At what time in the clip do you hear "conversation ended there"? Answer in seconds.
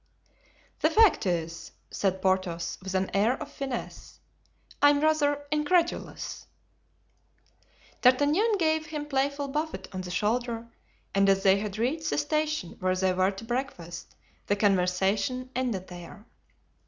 14.55-16.25